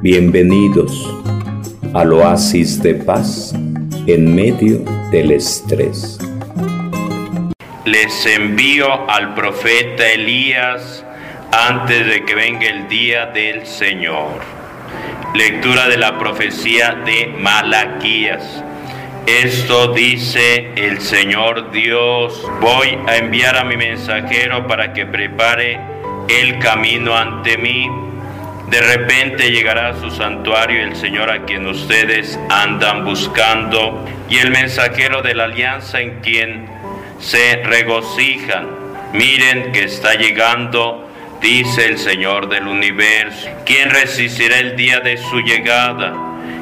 Bienvenidos 0.00 1.12
al 1.92 2.12
oasis 2.12 2.80
de 2.80 2.94
paz 2.94 3.52
en 4.06 4.32
medio 4.32 4.78
del 5.10 5.32
estrés. 5.32 6.20
Les 7.84 8.26
envío 8.26 9.10
al 9.10 9.34
profeta 9.34 10.08
Elías 10.08 11.04
antes 11.50 12.06
de 12.06 12.24
que 12.24 12.36
venga 12.36 12.68
el 12.68 12.86
día 12.86 13.26
del 13.26 13.66
Señor. 13.66 14.40
Lectura 15.34 15.88
de 15.88 15.96
la 15.96 16.16
profecía 16.16 16.96
de 17.04 17.34
Malaquías. 17.36 18.62
Esto 19.26 19.92
dice 19.94 20.70
el 20.76 21.00
Señor 21.00 21.72
Dios, 21.72 22.40
voy 22.60 22.96
a 23.08 23.16
enviar 23.16 23.56
a 23.56 23.64
mi 23.64 23.76
mensajero 23.76 24.64
para 24.68 24.92
que 24.92 25.06
prepare 25.06 25.80
el 26.28 26.60
camino 26.60 27.16
ante 27.16 27.58
mí. 27.58 28.07
De 28.70 28.82
repente 28.82 29.50
llegará 29.50 29.88
a 29.88 29.98
su 29.98 30.10
santuario 30.10 30.82
el 30.82 30.94
Señor 30.94 31.30
a 31.30 31.46
quien 31.46 31.66
ustedes 31.66 32.38
andan 32.50 33.02
buscando 33.02 34.04
y 34.28 34.36
el 34.36 34.50
mensajero 34.50 35.22
de 35.22 35.34
la 35.34 35.44
alianza 35.44 36.02
en 36.02 36.20
quien 36.20 36.68
se 37.18 37.62
regocijan. 37.64 38.68
Miren 39.14 39.72
que 39.72 39.84
está 39.84 40.16
llegando, 40.16 41.08
dice 41.40 41.86
el 41.86 41.96
Señor 41.96 42.50
del 42.50 42.66
universo. 42.66 43.48
¿Quién 43.64 43.88
resistirá 43.88 44.58
el 44.58 44.76
día 44.76 45.00
de 45.00 45.16
su 45.16 45.40
llegada? 45.40 46.12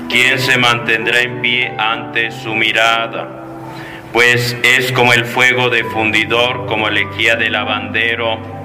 ¿Quién 0.08 0.38
se 0.38 0.58
mantendrá 0.58 1.22
en 1.22 1.42
pie 1.42 1.72
ante 1.76 2.30
su 2.30 2.54
mirada? 2.54 3.44
Pues 4.12 4.56
es 4.62 4.92
como 4.92 5.12
el 5.12 5.24
fuego 5.24 5.70
de 5.70 5.82
fundidor, 5.82 6.66
como 6.66 6.88
lejía 6.88 7.34
de 7.34 7.50
lavandero 7.50 8.55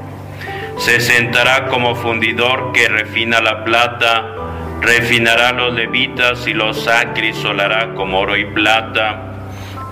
se 0.77 0.99
sentará 0.99 1.67
como 1.67 1.95
fundidor 1.95 2.71
que 2.71 2.87
refina 2.87 3.39
la 3.41 3.63
plata, 3.63 4.25
refinará 4.81 5.51
los 5.51 5.73
levitas 5.73 6.47
y 6.47 6.53
los 6.53 6.87
acrisolará 6.87 7.93
como 7.93 8.19
oro 8.19 8.35
y 8.35 8.45
plata. 8.45 9.27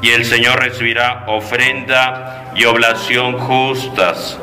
Y 0.01 0.09
el 0.09 0.25
Señor 0.25 0.59
recibirá 0.59 1.25
ofrenda 1.27 2.51
y 2.55 2.65
oblación 2.65 3.37
justas. 3.37 4.39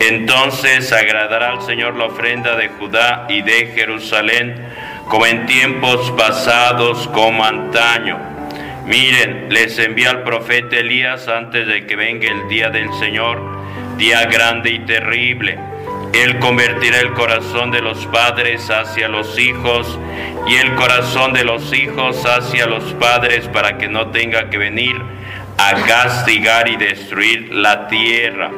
Entonces 0.00 0.92
agradará 0.92 1.52
al 1.52 1.62
Señor 1.62 1.96
la 1.96 2.06
ofrenda 2.06 2.56
de 2.56 2.68
Judá 2.68 3.26
y 3.28 3.42
de 3.42 3.72
Jerusalén, 3.74 4.68
como 5.08 5.26
en 5.26 5.46
tiempos 5.46 6.10
pasados, 6.12 7.08
como 7.08 7.44
antaño. 7.44 8.18
Miren, 8.86 9.46
les 9.50 9.78
envía 9.78 10.10
al 10.10 10.22
profeta 10.22 10.76
Elías 10.76 11.28
antes 11.28 11.66
de 11.66 11.86
que 11.86 11.96
venga 11.96 12.28
el 12.28 12.46
día 12.48 12.70
del 12.70 12.92
Señor, 12.94 13.55
día 13.96 14.24
grande 14.26 14.70
y 14.70 14.78
terrible 14.80 15.58
él 16.22 16.38
convertirá 16.38 17.00
el 17.00 17.12
corazón 17.12 17.70
de 17.70 17.82
los 17.82 18.06
padres 18.06 18.70
hacia 18.70 19.08
los 19.08 19.38
hijos 19.38 19.98
y 20.46 20.54
el 20.54 20.74
corazón 20.74 21.32
de 21.34 21.44
los 21.44 21.72
hijos 21.72 22.24
hacia 22.24 22.66
los 22.66 22.84
padres 22.94 23.48
para 23.48 23.76
que 23.76 23.88
no 23.88 24.08
tenga 24.08 24.48
que 24.48 24.58
venir 24.58 24.96
a 25.58 25.74
castigar 25.86 26.68
y 26.68 26.76
destruir 26.76 27.52
la 27.52 27.88
tierra. 27.88 28.50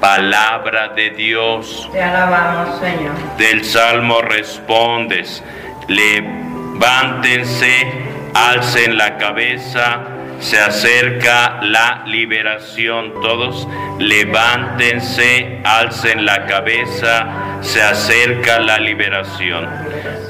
Palabra 0.00 0.88
de 0.88 1.10
Dios. 1.10 1.88
Te 1.92 2.02
alabamos, 2.02 2.80
Señor. 2.80 3.12
Del 3.36 3.64
Salmo 3.64 4.20
respondes, 4.22 5.42
levántense, 5.88 7.86
alcen 8.34 8.96
la 8.96 9.18
cabeza 9.18 10.00
se 10.40 10.58
acerca 10.58 11.60
la 11.62 12.02
liberación. 12.06 13.12
Todos 13.20 13.68
levántense, 13.98 15.60
alcen 15.64 16.24
la 16.24 16.46
cabeza, 16.46 17.58
se 17.60 17.82
acerca 17.82 18.58
la 18.58 18.78
liberación. 18.78 19.68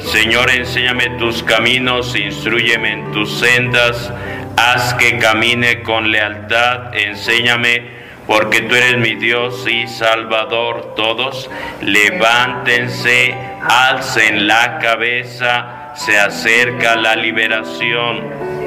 Señor, 0.01 0.51
enséñame 0.51 1.11
tus 1.19 1.43
caminos, 1.43 2.15
instruyeme 2.17 2.93
en 2.93 3.13
tus 3.13 3.39
sendas, 3.39 4.13
haz 4.57 4.95
que 4.95 5.19
camine 5.19 5.83
con 5.83 6.11
lealtad, 6.11 6.95
enséñame 6.95 8.01
porque 8.27 8.63
tú 8.63 8.75
eres 8.75 8.99
mi 8.99 9.15
Dios 9.15 9.67
y 9.67 9.87
Salvador. 9.87 10.95
Todos 10.97 11.51
levántense, 11.81 13.35
alcen 13.63 14.47
la 14.47 14.79
cabeza, 14.79 15.93
se 15.95 16.19
acerca 16.19 16.97
la 16.97 17.17
liberación. 17.17 18.60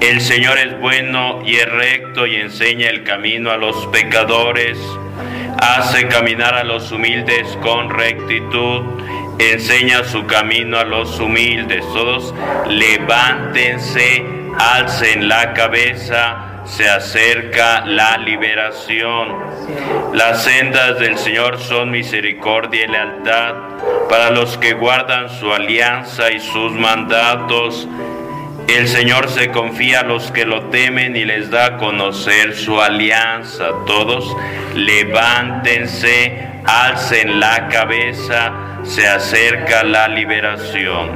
El 0.00 0.20
Señor 0.20 0.58
es 0.58 0.78
bueno 0.78 1.42
y 1.44 1.56
es 1.56 1.68
recto 1.68 2.24
y 2.26 2.36
enseña 2.36 2.88
el 2.88 3.02
camino 3.02 3.50
a 3.50 3.56
los 3.56 3.86
pecadores, 3.88 4.78
hace 5.60 6.06
caminar 6.06 6.54
a 6.54 6.62
los 6.62 6.92
humildes 6.92 7.58
con 7.62 7.90
rectitud, 7.90 8.82
enseña 9.40 10.04
su 10.04 10.24
camino 10.24 10.78
a 10.78 10.84
los 10.84 11.18
humildes. 11.18 11.84
Todos 11.92 12.32
levántense, 12.68 14.24
alcen 14.56 15.28
la 15.28 15.52
cabeza, 15.52 16.62
se 16.64 16.88
acerca 16.88 17.84
la 17.84 18.18
liberación. 18.18 19.36
Las 20.14 20.44
sendas 20.44 21.00
del 21.00 21.18
Señor 21.18 21.58
son 21.58 21.90
misericordia 21.90 22.84
y 22.84 22.88
lealtad 22.88 23.54
para 24.08 24.30
los 24.30 24.56
que 24.58 24.74
guardan 24.74 25.28
su 25.28 25.52
alianza 25.52 26.30
y 26.30 26.38
sus 26.38 26.72
mandatos 26.72 27.88
el 28.74 28.86
Señor 28.86 29.30
se 29.30 29.50
confía 29.50 30.00
a 30.00 30.04
los 30.04 30.30
que 30.30 30.44
lo 30.44 30.64
temen 30.64 31.16
y 31.16 31.24
les 31.24 31.50
da 31.50 31.66
a 31.66 31.76
conocer 31.78 32.54
su 32.54 32.80
alianza. 32.80 33.70
Todos 33.86 34.36
levántense, 34.74 36.48
alcen 36.64 37.40
la 37.40 37.68
cabeza, 37.68 38.52
se 38.84 39.06
acerca 39.06 39.84
la 39.84 40.06
liberación. 40.08 41.10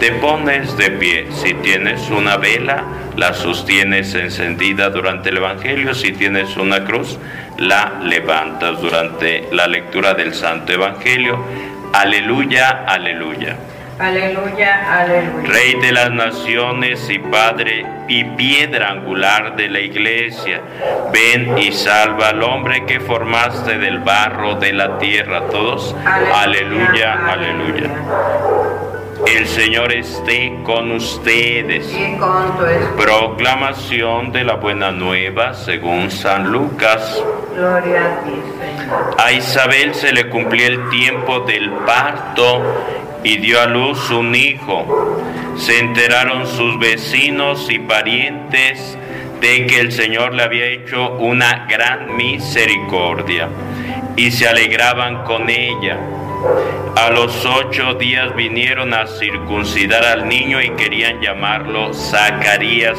Te 0.00 0.12
pones 0.12 0.76
de 0.76 0.90
pie. 0.90 1.26
Si 1.32 1.54
tienes 1.54 2.10
una 2.10 2.36
vela, 2.36 2.84
la 3.16 3.32
sostienes 3.32 4.14
encendida 4.14 4.90
durante 4.90 5.30
el 5.30 5.38
Evangelio. 5.38 5.94
Si 5.94 6.12
tienes 6.12 6.56
una 6.56 6.84
cruz, 6.84 7.18
la 7.58 8.00
levantas 8.02 8.80
durante 8.80 9.48
la 9.52 9.66
lectura 9.66 10.14
del 10.14 10.34
Santo 10.34 10.72
Evangelio. 10.72 11.44
Aleluya, 11.92 12.84
aleluya. 12.86 13.56
Aleluya, 13.98 15.00
aleluya. 15.00 15.48
Rey 15.48 15.74
de 15.80 15.92
las 15.92 16.10
naciones 16.12 17.10
y 17.10 17.18
Padre 17.18 17.84
y 18.06 18.22
piedra 18.24 18.90
angular 18.90 19.56
de 19.56 19.68
la 19.68 19.80
iglesia, 19.80 20.60
ven 21.12 21.58
y 21.58 21.72
salva 21.72 22.28
al 22.28 22.42
hombre 22.44 22.86
que 22.86 23.00
formaste 23.00 23.76
del 23.78 23.98
barro 23.98 24.54
de 24.54 24.72
la 24.72 24.98
tierra. 24.98 25.48
Todos, 25.50 25.96
aleluya, 26.04 27.26
aleluya. 27.26 27.90
El 29.26 29.46
Señor 29.48 29.92
esté 29.92 30.54
con 30.62 30.92
ustedes. 30.92 31.92
Y 31.92 32.16
con 32.18 32.56
tu 32.56 32.64
Proclamación 32.96 34.30
de 34.30 34.44
la 34.44 34.54
buena 34.54 34.92
nueva 34.92 35.54
según 35.54 36.10
San 36.10 36.52
Lucas. 36.52 37.20
Gloria 37.54 38.00
a 38.00 38.24
ti, 38.24 38.30
Señor. 38.30 39.16
A 39.18 39.32
Isabel 39.32 39.92
se 39.94 40.12
le 40.12 40.28
cumplió 40.28 40.68
el 40.68 40.88
tiempo 40.88 41.40
del 41.40 41.68
parto 41.84 42.62
y 43.24 43.38
dio 43.38 43.60
a 43.60 43.66
luz 43.66 44.10
un 44.10 44.34
hijo. 44.34 45.22
Se 45.56 45.78
enteraron 45.78 46.46
sus 46.46 46.78
vecinos 46.78 47.68
y 47.70 47.78
parientes 47.78 48.96
de 49.40 49.66
que 49.66 49.80
el 49.80 49.92
Señor 49.92 50.34
le 50.34 50.42
había 50.42 50.66
hecho 50.66 51.12
una 51.14 51.66
gran 51.68 52.16
misericordia 52.16 53.48
y 54.16 54.30
se 54.30 54.48
alegraban 54.48 55.24
con 55.24 55.48
ella. 55.48 55.98
A 56.96 57.10
los 57.10 57.44
ocho 57.44 57.94
días 57.94 58.34
vinieron 58.34 58.94
a 58.94 59.06
circuncidar 59.06 60.04
al 60.04 60.28
niño 60.28 60.60
y 60.60 60.70
querían 60.70 61.20
llamarlo 61.20 61.92
Zacarías 61.92 62.98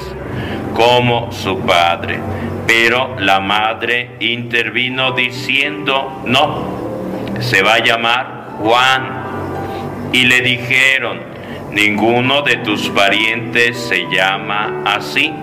como 0.74 1.31
su 1.31 1.59
padre. 1.62 2.19
Pero 2.68 3.16
la 3.19 3.40
madre 3.40 4.12
intervino 4.19 5.13
diciendo, 5.13 6.22
no, 6.25 6.79
se 7.40 7.63
va 7.63 7.75
a 7.75 7.84
llamar 7.84 8.56
Juan 8.59 9.19
y 10.12 10.24
le 10.24 10.42
dijeron, 10.42 11.20
ninguno 11.72 12.41
de 12.41 12.58
tus 12.58 12.90
parientes 12.90 13.78
se 13.78 14.08
llama 14.09 14.84
así. 14.85 15.34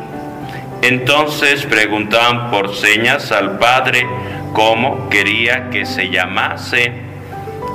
Entonces 0.83 1.65
preguntaban 1.67 2.51
por 2.51 2.75
señas 2.75 3.33
al 3.33 3.59
padre 3.59 4.07
cómo 4.53 5.09
quería 5.09 5.71
que 5.71 5.87
se 5.87 6.11
llamase. 6.11 6.93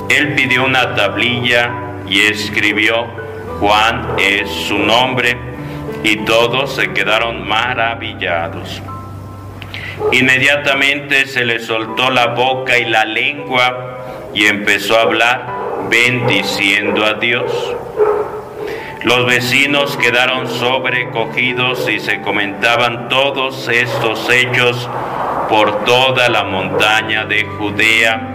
Él 0.08 0.34
pidió 0.34 0.64
una 0.64 0.94
tablilla 0.94 1.70
y 2.08 2.20
escribió, 2.20 3.06
Juan 3.60 4.16
es 4.18 4.50
su 4.50 4.78
nombre, 4.78 5.36
y 6.04 6.16
todos 6.24 6.74
se 6.74 6.92
quedaron 6.92 7.46
maravillados. 7.46 8.82
Inmediatamente 10.10 11.26
se 11.26 11.44
le 11.44 11.60
soltó 11.60 12.10
la 12.10 12.28
boca 12.28 12.78
y 12.78 12.86
la 12.86 13.04
lengua 13.04 14.30
y 14.34 14.46
empezó 14.46 14.98
a 14.98 15.02
hablar 15.02 15.61
bendiciendo 15.92 17.04
a 17.04 17.14
Dios. 17.14 17.76
Los 19.04 19.26
vecinos 19.26 19.98
quedaron 19.98 20.48
sobrecogidos 20.48 21.86
y 21.86 22.00
se 22.00 22.22
comentaban 22.22 23.10
todos 23.10 23.68
estos 23.68 24.30
hechos 24.30 24.88
por 25.50 25.84
toda 25.84 26.30
la 26.30 26.44
montaña 26.44 27.26
de 27.26 27.44
Judea. 27.44 28.28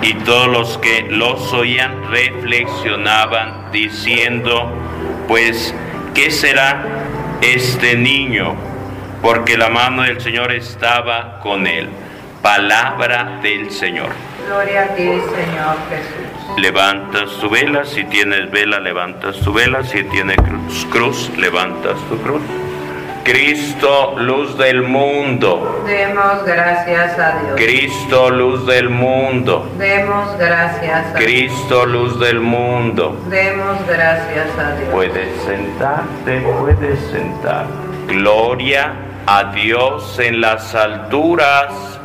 Y 0.00 0.14
todos 0.14 0.48
los 0.48 0.78
que 0.78 1.02
los 1.10 1.52
oían 1.52 2.10
reflexionaban 2.10 3.70
diciendo, 3.70 4.72
pues, 5.26 5.74
¿qué 6.14 6.30
será 6.30 6.86
este 7.42 7.96
niño? 7.96 8.54
Porque 9.20 9.58
la 9.58 9.68
mano 9.68 10.04
del 10.04 10.22
Señor 10.22 10.52
estaba 10.52 11.40
con 11.40 11.66
él. 11.66 11.90
Palabra 12.40 13.40
del 13.42 13.70
Señor. 13.72 14.08
Gloria 14.46 14.84
a 14.84 14.94
ti, 14.94 15.02
Señor 15.02 15.76
Jesús. 15.90 16.27
Levantas 16.56 17.30
tu 17.40 17.48
vela, 17.48 17.84
si 17.84 18.04
tienes 18.04 18.50
vela, 18.50 18.80
levantas 18.80 19.36
tu 19.40 19.52
vela, 19.52 19.84
si 19.84 20.02
tienes 20.04 20.36
cruz, 20.36 20.86
cruz, 20.90 21.30
levantas 21.36 21.96
tu 22.08 22.18
cruz. 22.18 22.42
Cristo, 23.22 24.14
luz 24.18 24.56
del 24.56 24.82
mundo. 24.82 25.84
Demos 25.86 26.44
gracias 26.46 27.18
a 27.18 27.38
Dios. 27.40 27.56
Cristo, 27.56 28.30
luz 28.30 28.66
del 28.66 28.88
mundo. 28.88 29.70
Demos 29.76 30.36
gracias 30.38 31.14
a 31.14 31.18
Dios. 31.18 31.22
Cristo, 31.22 31.84
luz 31.84 32.18
del 32.18 32.40
mundo. 32.40 33.22
Demos 33.28 33.86
gracias 33.86 34.48
a 34.58 34.76
Dios. 34.76 34.88
Puedes 34.90 35.42
sentarte, 35.42 36.40
puedes 36.40 36.98
sentar. 37.10 37.66
Gloria 38.06 38.94
a 39.26 39.52
Dios 39.52 40.18
en 40.18 40.40
las 40.40 40.74
alturas 40.74 42.00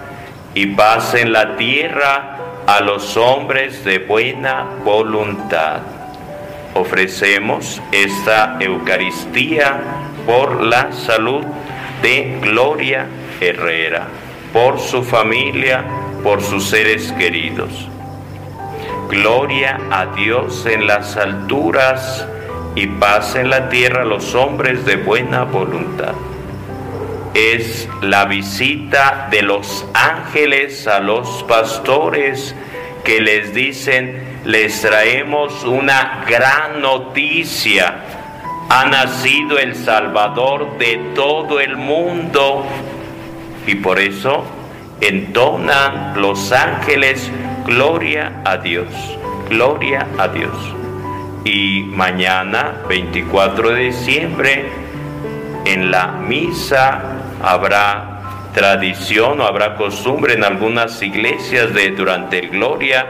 y 0.53 0.65
paz 0.67 1.13
en 1.13 1.31
la 1.31 1.55
tierra 1.55 2.42
a 2.67 2.81
los 2.81 3.17
hombres 3.17 3.83
de 3.83 3.99
buena 3.99 4.65
voluntad. 4.83 5.81
Ofrecemos 6.75 7.81
esta 7.91 8.57
Eucaristía 8.59 9.79
por 10.25 10.63
la 10.63 10.91
salud 10.91 11.43
de 12.01 12.39
Gloria 12.41 13.07
Herrera, 13.39 14.07
por 14.51 14.79
su 14.79 15.03
familia, 15.03 15.83
por 16.23 16.41
sus 16.41 16.65
seres 16.69 17.11
queridos. 17.13 17.89
Gloria 19.09 19.79
a 19.91 20.07
Dios 20.07 20.65
en 20.65 20.87
las 20.87 21.17
alturas 21.17 22.27
y 22.75 22.87
paz 22.87 23.35
en 23.35 23.49
la 23.49 23.69
tierra 23.69 24.01
a 24.01 24.05
los 24.05 24.33
hombres 24.33 24.85
de 24.85 24.95
buena 24.95 25.43
voluntad. 25.43 26.13
Es 27.33 27.89
la 28.01 28.25
visita 28.25 29.27
de 29.31 29.41
los 29.41 29.87
ángeles 29.95 30.87
a 30.87 30.99
los 30.99 31.43
pastores 31.43 32.55
que 33.03 33.19
les 33.21 33.55
dicen, 33.55 34.41
les 34.45 34.81
traemos 34.81 35.63
una 35.63 36.25
gran 36.27 36.79
noticia. 36.79 37.95
Ha 38.69 38.85
nacido 38.85 39.57
el 39.57 39.75
Salvador 39.75 40.77
de 40.77 40.97
todo 41.15 41.59
el 41.59 41.75
mundo. 41.75 42.65
Y 43.65 43.75
por 43.75 43.99
eso 43.99 44.45
entonan 45.01 46.21
los 46.21 46.51
ángeles, 46.51 47.31
gloria 47.65 48.41
a 48.45 48.57
Dios, 48.57 48.87
gloria 49.49 50.07
a 50.19 50.27
Dios. 50.27 50.55
Y 51.45 51.81
mañana, 51.81 52.75
24 52.87 53.71
de 53.71 53.79
diciembre, 53.85 54.65
en 55.65 55.91
la 55.91 56.07
misa 56.07 57.22
habrá 57.43 58.49
tradición 58.53 59.41
o 59.41 59.45
habrá 59.45 59.75
costumbre 59.75 60.33
en 60.33 60.43
algunas 60.43 61.01
iglesias 61.01 61.73
de 61.73 61.91
durante 61.91 62.39
el 62.39 62.49
Gloria 62.49 63.05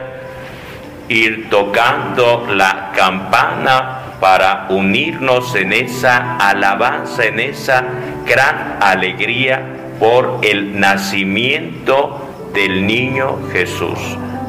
ir 1.10 1.50
tocando 1.50 2.48
la 2.50 2.92
campana 2.96 4.00
para 4.20 4.68
unirnos 4.70 5.54
en 5.56 5.74
esa 5.74 6.38
alabanza, 6.38 7.26
en 7.26 7.40
esa 7.40 7.84
gran 8.26 8.78
alegría 8.82 9.62
por 10.00 10.40
el 10.42 10.80
nacimiento 10.80 12.50
del 12.54 12.88
niño 12.88 13.40
Jesús. 13.52 14.00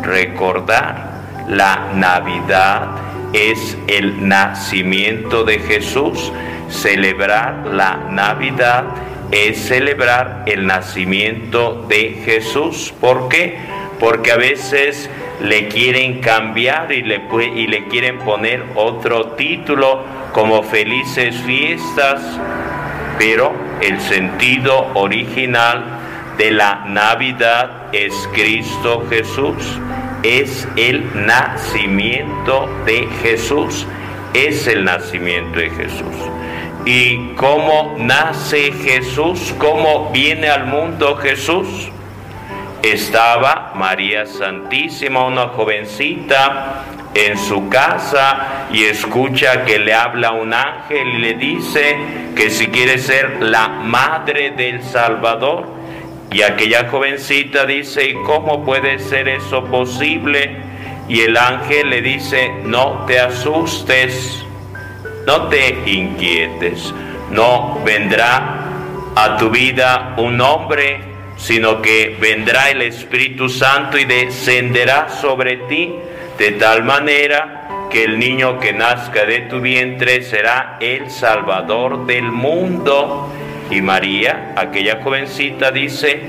Recordar 0.03 1.15
la 1.49 1.91
Navidad 1.95 2.89
es 3.33 3.77
el 3.89 4.29
nacimiento 4.29 5.45
de 5.45 5.59
Jesús. 5.59 6.33
Celebrar 6.69 7.67
la 7.67 7.97
Navidad 8.11 8.85
es 9.31 9.59
celebrar 9.59 10.45
el 10.47 10.67
nacimiento 10.67 11.87
de 11.89 12.21
Jesús. 12.25 12.93
¿Por 13.01 13.29
qué? 13.29 13.59
Porque 13.99 14.33
a 14.33 14.37
veces 14.37 15.09
le 15.41 15.69
quieren 15.69 16.21
cambiar 16.21 16.93
y 16.93 17.03
le, 17.03 17.23
y 17.55 17.67
le 17.67 17.89
quieren 17.89 18.19
poner 18.19 18.63
otro 18.75 19.29
título 19.33 20.03
como 20.33 20.63
felices 20.63 21.37
fiestas, 21.43 22.21
pero 23.19 23.53
el 23.81 24.01
sentido 24.01 24.91
original 24.95 25.85
de 26.39 26.51
la 26.51 26.85
Navidad 26.87 27.89
es 27.93 28.13
Cristo 28.33 29.07
Jesús, 29.09 29.79
es 30.23 30.67
el 30.77 31.27
nacimiento 31.27 32.69
de 32.85 33.07
Jesús, 33.23 33.87
es 34.33 34.67
el 34.67 34.85
nacimiento 34.85 35.59
de 35.59 35.71
Jesús. 35.71 36.17
¿Y 36.87 37.35
cómo 37.37 37.95
nace 37.97 38.71
Jesús? 38.73 39.55
¿Cómo 39.59 40.11
viene 40.13 40.49
al 40.49 40.67
mundo 40.67 41.17
Jesús? 41.17 41.89
Estaba 42.83 43.73
María 43.75 44.27
Santísima, 44.27 45.25
una 45.25 45.49
jovencita, 45.49 46.85
en 47.15 47.39
su 47.39 47.69
casa 47.69 48.67
y 48.71 48.85
escucha 48.85 49.65
que 49.65 49.79
le 49.79 49.95
habla 49.95 50.33
un 50.33 50.53
ángel 50.53 51.09
y 51.09 51.19
le 51.19 51.35
dice 51.35 51.97
que 52.37 52.51
si 52.51 52.67
quiere 52.67 52.99
ser 52.99 53.41
la 53.41 53.69
madre 53.69 54.51
del 54.51 54.83
Salvador. 54.83 55.65
Y 56.31 56.43
aquella 56.43 56.89
jovencita 56.91 57.65
dice, 57.65 58.11
¿y 58.11 58.15
cómo 58.25 58.65
puede 58.65 58.99
ser 58.99 59.29
eso 59.29 59.65
posible? 59.65 60.57
Y 61.09 61.21
el 61.21 61.37
ángel 61.37 61.89
le 61.89 62.03
dice, 62.03 62.51
no 62.65 63.05
te 63.07 63.21
asustes, 63.21 64.44
no 65.27 65.49
te 65.49 65.83
inquietes, 65.87 66.93
no 67.31 67.81
vendrá 67.85 68.65
a 69.17 69.37
tu 69.37 69.51
vida 69.51 70.15
un 70.17 70.41
hombre, 70.41 71.01
sino 71.37 71.81
que 71.83 72.17
vendrá 72.21 72.71
el 72.71 72.83
Espíritu 72.83 73.49
Santo 73.49 73.99
y 73.99 74.05
descenderá 74.05 75.09
sobre 75.09 75.57
ti 75.69 75.95
de 76.39 76.53
tal 76.53 76.85
manera 76.85 77.89
que 77.91 78.05
el 78.05 78.19
niño 78.19 78.59
que 78.59 78.73
nazca 78.73 79.25
de 79.25 79.43
tu 79.43 79.61
vientre 79.61 80.23
será 80.23 80.79
el 80.81 81.11
Salvador 81.11 82.07
del 82.07 82.25
mundo. 82.25 83.33
Y 83.71 83.81
María, 83.81 84.53
aquella 84.57 85.01
jovencita, 85.03 85.71
dice, 85.71 86.21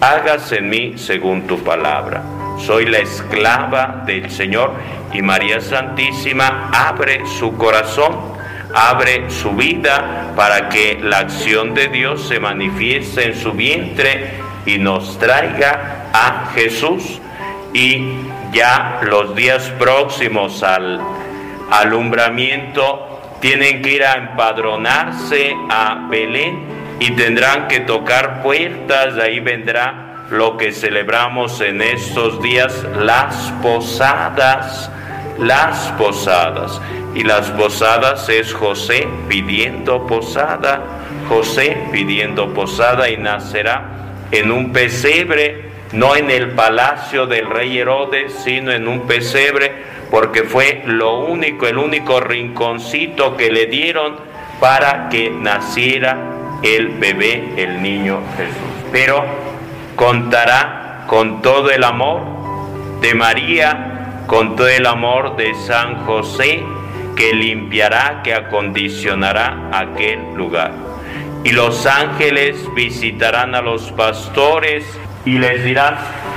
hágase 0.00 0.58
en 0.58 0.68
mí 0.68 0.92
según 0.96 1.46
tu 1.46 1.58
palabra. 1.64 2.22
Soy 2.58 2.86
la 2.86 2.98
esclava 2.98 4.02
del 4.06 4.30
Señor 4.30 4.72
y 5.12 5.22
María 5.22 5.60
Santísima 5.60 6.70
abre 6.72 7.24
su 7.26 7.56
corazón, 7.56 8.34
abre 8.74 9.30
su 9.30 9.52
vida 9.52 10.32
para 10.36 10.68
que 10.68 10.98
la 11.00 11.18
acción 11.18 11.74
de 11.74 11.88
Dios 11.88 12.26
se 12.26 12.40
manifieste 12.40 13.26
en 13.26 13.36
su 13.36 13.52
vientre 13.52 14.34
y 14.66 14.78
nos 14.78 15.18
traiga 15.18 16.10
a 16.12 16.50
Jesús. 16.54 17.20
Y 17.72 18.16
ya 18.52 19.00
los 19.02 19.34
días 19.34 19.72
próximos 19.78 20.62
al 20.62 21.00
alumbramiento 21.70 23.36
tienen 23.40 23.82
que 23.82 23.92
ir 23.92 24.04
a 24.04 24.14
empadronarse 24.14 25.54
a 25.68 26.06
Belén 26.08 26.96
y 27.00 27.10
tendrán 27.12 27.68
que 27.68 27.80
tocar 27.80 28.42
puertas, 28.42 29.16
de 29.16 29.22
ahí 29.22 29.40
vendrá 29.40 30.26
lo 30.30 30.56
que 30.56 30.72
celebramos 30.72 31.60
en 31.60 31.82
estos 31.82 32.40
días, 32.40 32.86
las 32.96 33.52
posadas, 33.62 34.90
las 35.38 35.92
posadas. 35.98 36.80
Y 37.14 37.22
las 37.22 37.50
posadas 37.52 38.28
es 38.28 38.52
José 38.52 39.06
pidiendo 39.28 40.06
posada, 40.06 40.82
José 41.28 41.76
pidiendo 41.92 42.52
posada 42.52 43.08
y 43.08 43.16
nacerá 43.16 43.84
en 44.30 44.50
un 44.50 44.72
pesebre, 44.72 45.70
no 45.92 46.16
en 46.16 46.30
el 46.30 46.50
palacio 46.50 47.26
del 47.26 47.48
rey 47.48 47.78
Herodes, 47.78 48.32
sino 48.44 48.72
en 48.72 48.88
un 48.88 49.06
pesebre, 49.06 49.72
porque 50.10 50.42
fue 50.42 50.82
lo 50.86 51.20
único, 51.20 51.66
el 51.66 51.78
único 51.78 52.20
rinconcito 52.20 53.36
que 53.36 53.50
le 53.50 53.66
dieron 53.66 54.16
para 54.60 55.08
que 55.08 55.30
naciera 55.30 56.16
el 56.62 56.88
bebé, 56.88 57.54
el 57.56 57.80
niño 57.82 58.20
Jesús. 58.36 58.90
Pero 58.90 59.24
contará 59.96 61.04
con 61.06 61.42
todo 61.42 61.70
el 61.70 61.84
amor 61.84 62.22
de 63.00 63.14
María, 63.14 64.22
con 64.26 64.56
todo 64.56 64.68
el 64.68 64.86
amor 64.86 65.36
de 65.36 65.54
San 65.54 66.04
José, 66.06 66.64
que 67.16 67.32
limpiará, 67.32 68.22
que 68.22 68.34
acondicionará 68.34 69.70
aquel 69.72 70.34
lugar. 70.34 70.72
Y 71.44 71.52
los 71.52 71.86
ángeles 71.86 72.56
visitarán 72.74 73.54
a 73.54 73.60
los 73.60 73.92
pastores 73.92 74.84
y 75.24 75.38
les 75.38 75.64
dirán, 75.64 75.96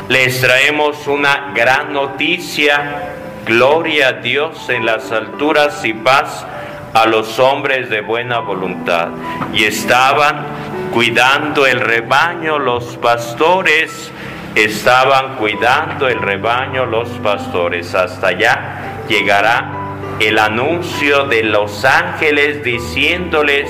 les 0.10 0.42
traemos 0.42 1.08
una 1.08 1.52
gran 1.56 1.94
noticia, 1.94 3.14
gloria 3.46 4.10
a 4.10 4.14
Dios 4.14 4.70
en 4.70 4.86
las 4.86 5.12
alturas 5.12 5.84
y 5.86 5.94
paz 5.94 6.46
a 6.94 7.06
los 7.06 7.40
hombres 7.40 7.90
de 7.90 8.02
buena 8.02 8.40
voluntad. 8.40 9.10
Y 9.54 9.64
estaban 9.64 10.46
cuidando 10.94 11.66
el 11.66 11.80
rebaño 11.80 12.60
los 12.60 12.98
pastores 12.98 14.12
estaban 14.64 15.36
cuidando 15.36 16.08
el 16.08 16.20
rebaño 16.20 16.86
los 16.86 17.10
pastores. 17.20 17.94
Hasta 17.94 18.28
allá 18.30 19.04
llegará 19.08 19.77
el 20.20 20.40
anuncio 20.40 21.26
de 21.26 21.44
los 21.44 21.86
ángeles 21.86 22.64
diciéndoles 22.64 23.70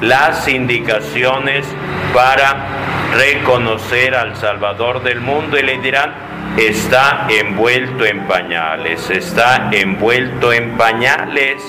las 0.00 0.46
indicaciones 0.46 1.66
para 2.12 3.12
reconocer 3.16 4.14
al 4.14 4.36
Salvador 4.36 5.02
del 5.02 5.20
mundo 5.20 5.58
y 5.58 5.62
le 5.62 5.78
dirán, 5.78 6.12
está 6.56 7.26
envuelto 7.28 8.04
en 8.04 8.26
pañales, 8.26 9.08
está 9.10 9.70
envuelto 9.72 10.52
en 10.52 10.76
pañales 10.76 11.62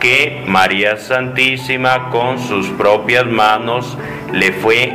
que 0.00 0.44
María 0.46 0.96
Santísima 0.96 2.10
con 2.10 2.38
sus 2.38 2.68
propias 2.70 3.26
manos 3.26 3.96
le 4.32 4.52
fue 4.52 4.92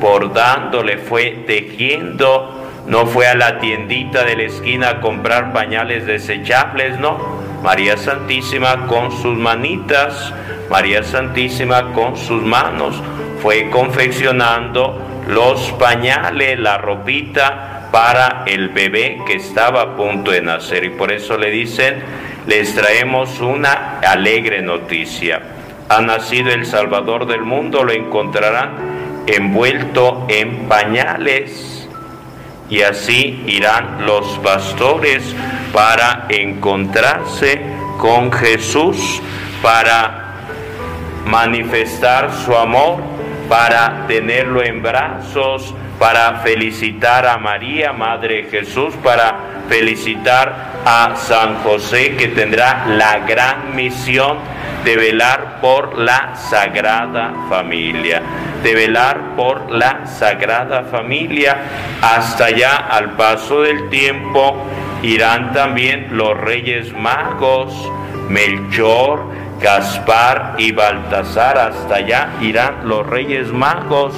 bordando, 0.00 0.82
le 0.82 0.98
fue 0.98 1.44
tejiendo, 1.46 2.54
no 2.86 3.06
fue 3.06 3.26
a 3.26 3.34
la 3.34 3.58
tiendita 3.58 4.24
de 4.24 4.36
la 4.36 4.42
esquina 4.44 4.88
a 4.88 5.00
comprar 5.00 5.52
pañales 5.52 6.06
desechables, 6.06 6.98
no. 6.98 7.37
María 7.62 7.96
Santísima 7.96 8.86
con 8.86 9.10
sus 9.10 9.36
manitas, 9.36 10.32
María 10.70 11.02
Santísima 11.02 11.92
con 11.92 12.16
sus 12.16 12.42
manos 12.42 13.02
fue 13.42 13.70
confeccionando 13.70 15.00
los 15.28 15.72
pañales, 15.72 16.58
la 16.58 16.78
ropita 16.78 17.88
para 17.92 18.44
el 18.46 18.68
bebé 18.70 19.18
que 19.26 19.34
estaba 19.34 19.82
a 19.82 19.96
punto 19.96 20.30
de 20.30 20.42
nacer. 20.42 20.84
Y 20.84 20.90
por 20.90 21.12
eso 21.12 21.36
le 21.36 21.50
dicen, 21.50 22.02
les 22.46 22.74
traemos 22.74 23.40
una 23.40 24.00
alegre 24.00 24.62
noticia. 24.62 25.40
Ha 25.88 26.00
nacido 26.00 26.50
el 26.50 26.66
Salvador 26.66 27.26
del 27.26 27.42
mundo, 27.42 27.84
lo 27.84 27.92
encontrarán 27.92 29.24
envuelto 29.26 30.26
en 30.28 30.68
pañales. 30.68 31.67
Y 32.70 32.82
así 32.82 33.42
irán 33.46 34.06
los 34.06 34.26
pastores 34.38 35.34
para 35.72 36.26
encontrarse 36.28 37.60
con 37.98 38.30
Jesús, 38.32 39.22
para 39.62 40.34
manifestar 41.24 42.30
su 42.44 42.54
amor, 42.54 43.02
para 43.48 44.06
tenerlo 44.06 44.62
en 44.62 44.82
brazos, 44.82 45.74
para 45.98 46.40
felicitar 46.40 47.26
a 47.26 47.38
María, 47.38 47.92
Madre 47.92 48.42
de 48.42 48.50
Jesús, 48.50 48.94
para 49.02 49.64
felicitar 49.68 50.80
a 50.84 51.16
San 51.16 51.56
José 51.62 52.16
que 52.16 52.28
tendrá 52.28 52.86
la 52.86 53.20
gran 53.20 53.74
misión 53.74 54.38
de 54.84 54.96
velar 54.96 55.60
por 55.60 55.98
la 55.98 56.34
Sagrada 56.36 57.34
Familia, 57.48 58.22
de 58.62 58.74
velar 58.74 59.36
por 59.36 59.70
la 59.70 60.06
Sagrada 60.06 60.84
Familia. 60.84 61.56
Hasta 62.02 62.46
allá, 62.46 62.76
al 62.76 63.12
paso 63.12 63.62
del 63.62 63.88
tiempo, 63.88 64.56
irán 65.02 65.52
también 65.52 66.08
los 66.10 66.36
Reyes 66.36 66.92
Magos, 66.92 67.72
Melchor, 68.28 69.26
Gaspar 69.60 70.54
y 70.58 70.72
Baltasar, 70.72 71.58
hasta 71.58 71.96
allá 71.96 72.30
irán 72.40 72.88
los 72.88 73.06
Reyes 73.06 73.48
Magos, 73.52 74.14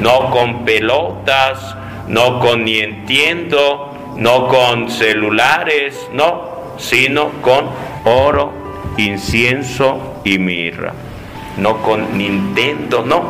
no 0.00 0.30
con 0.30 0.64
pelotas, 0.64 1.76
no 2.08 2.40
con 2.40 2.64
ni 2.64 2.80
entiendo, 2.80 3.94
no 4.16 4.48
con 4.48 4.90
celulares, 4.90 6.08
no, 6.12 6.74
sino 6.76 7.30
con 7.40 7.66
oro, 8.04 8.52
incienso 8.96 10.20
y 10.24 10.38
mirra. 10.38 10.92
No 11.56 11.80
con 11.82 12.18
Nintendo, 12.18 13.04
no, 13.06 13.22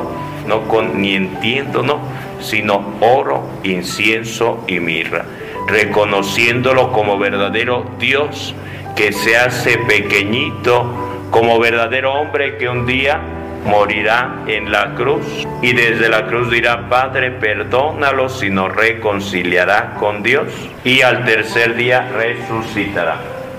no 0.47 0.63
con 0.69 1.01
ni 1.01 1.15
entiendo, 1.15 1.83
no, 1.83 2.01
sino 2.41 2.95
oro, 3.01 3.49
incienso 3.63 4.65
y 4.67 4.81
mirra, 4.81 5.25
reconociéndolo 5.67 6.93
como 6.93 7.19
verdadero 7.19 7.85
Dios 7.99 8.55
que 8.97 9.13
se 9.13 9.37
hace 9.37 9.79
pequeñito 9.79 11.29
como 11.31 11.59
verdadero 11.59 12.15
hombre 12.15 12.59
que 12.59 12.69
un 12.69 12.87
día 12.87 13.21
morirá 13.65 14.43
en 14.47 14.71
la 14.71 14.95
cruz 14.95 15.25
y 15.63 15.73
desde 15.73 16.09
la 16.09 16.27
cruz 16.27 16.51
dirá, 16.51 16.89
Padre, 16.89 17.31
perdónalo 17.33 18.29
si 18.29 18.51
nos 18.51 18.75
reconciliará 18.75 19.95
con 19.99 20.23
Dios 20.23 20.53
y 20.85 21.03
al 21.03 21.25
tercer 21.25 21.75
día 21.75 22.09
resucitará. 22.13 23.19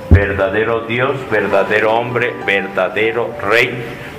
Verdadero 0.09 0.81
Dios, 0.81 1.17
verdadero 1.29 1.93
hombre, 1.95 2.33
verdadero 2.45 3.35
rey. 3.41 3.71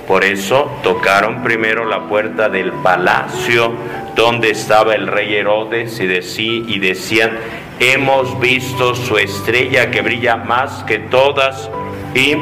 Por 0.07 0.23
eso 0.23 0.71
tocaron 0.83 1.43
primero 1.43 1.83
la 1.83 2.07
puerta 2.07 2.47
del 2.47 2.71
palacio 2.71 3.73
donde 4.15 4.51
estaba 4.51 4.95
el 4.95 5.07
rey 5.07 5.35
Herodes 5.35 5.99
y, 5.99 6.05
y 6.05 6.79
decían, 6.79 7.37
hemos 7.79 8.39
visto 8.39 8.95
su 8.95 9.17
estrella 9.17 9.91
que 9.91 10.01
brilla 10.01 10.37
más 10.37 10.83
que 10.85 10.99
todas 10.99 11.69
y 12.15 12.35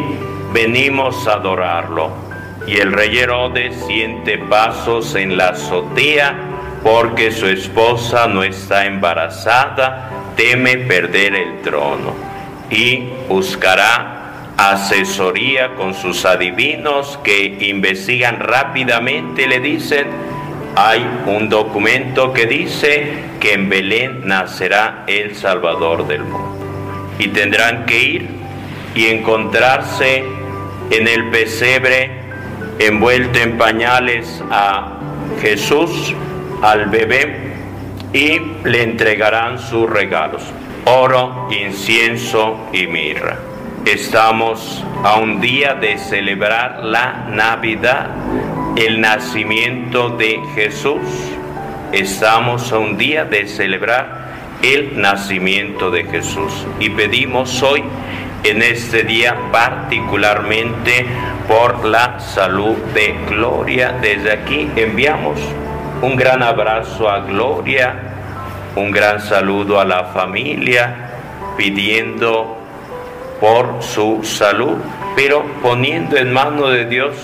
venimos 0.53 1.27
a 1.27 1.34
adorarlo. 1.34 2.12
Y 2.67 2.77
el 2.77 2.93
rey 2.93 3.17
Herodes 3.17 3.75
siente 3.88 4.38
pasos 4.38 5.15
en 5.15 5.36
la 5.36 5.50
azotea 5.50 6.36
porque 6.84 7.31
su 7.31 7.48
esposa 7.48 8.27
no 8.27 8.43
está 8.43 8.86
embarazada, 8.86 10.12
teme 10.36 10.77
perder 10.77 11.34
el 11.34 11.62
trono 11.63 12.13
y 12.69 13.10
buscará 13.27 14.14
asesoría 14.57 15.75
con 15.75 15.93
sus 15.93 16.25
adivinos 16.25 17.19
que 17.24 17.57
investigan 17.62 18.39
rápidamente, 18.39 19.47
le 19.47 19.59
dicen, 19.59 20.07
hay 20.75 21.05
un 21.25 21.50
documento 21.50 22.33
que 22.33 22.45
dice 22.45 23.13
que 23.39 23.53
en 23.53 23.69
Belén 23.69 24.21
nacerá 24.25 25.03
el 25.07 25.35
Salvador 25.35 26.07
del 26.07 26.24
mundo. 26.24 26.57
Y 27.19 27.29
tendrán 27.29 27.85
que 27.85 28.01
ir 28.01 28.29
y 28.93 29.07
encontrarse 29.07 30.24
en 30.89 31.07
el 31.07 31.29
pesebre 31.29 32.12
envuelto 32.79 33.39
en 33.39 33.57
pañales 33.57 34.43
a 34.51 35.00
Jesús, 35.41 36.13
al 36.62 36.88
bebé, 36.88 37.53
y 38.13 38.39
le 38.63 38.83
entregarán 38.83 39.59
sus 39.59 39.89
regalos, 39.89 40.43
oro, 40.85 41.47
incienso 41.51 42.57
y 42.71 42.88
mirra. 42.88 43.38
Estamos 43.86 44.84
a 45.04 45.20
un 45.20 45.39
día 45.39 45.75
de 45.75 46.00
celebrar 46.00 46.84
la 46.84 47.27
Navidad, 47.30 48.10
el 48.75 49.00
nacimiento 49.00 50.10
de 50.10 50.39
Jesús. 50.56 51.01
Estamos 51.92 52.74
a 52.74 52.80
un 52.80 52.98
día 52.98 53.25
de 53.25 53.48
celebrar 53.48 54.58
el 54.63 55.00
nacimiento 55.00 55.92
de 55.92 56.04
Jesús 56.06 56.65
y 56.80 56.89
pedimos 56.89 57.62
hoy 57.62 57.84
en 58.44 58.63
este 58.63 59.04
día 59.04 59.38
particularmente 59.51 61.06
por 61.48 61.86
la 61.86 62.20
salud 62.20 62.77
de 62.96 63.13
Gloria. 63.30 64.00
Desde 64.01 64.32
aquí 64.32 64.68
enviamos 64.75 65.39
un 66.01 66.15
gran 66.15 66.42
abrazo 66.42 67.08
a 67.08 67.20
Gloria, 67.20 67.94
un 68.75 68.89
gran 68.89 69.22
saludo 69.22 69.80
a 69.80 69.86
la 69.86 70.06
familia, 70.06 71.12
pidiendo 71.56 72.64
por 73.39 73.82
su 73.82 74.24
salud, 74.24 74.77
pero 75.15 75.46
poniendo 75.62 76.18
en 76.18 76.32
manos 76.32 76.72
de 76.72 76.86
Dios 76.86 77.15